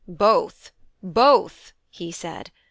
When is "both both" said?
0.07-1.73